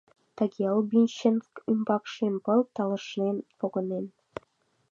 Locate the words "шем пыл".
2.13-2.61